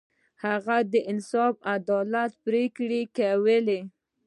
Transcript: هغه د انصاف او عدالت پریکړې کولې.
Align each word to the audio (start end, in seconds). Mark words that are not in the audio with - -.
هغه 0.43 0.77
د 0.91 0.93
انصاف 1.11 1.55
او 1.61 1.65
عدالت 1.75 2.31
پریکړې 2.45 3.01
کولې. 3.17 3.79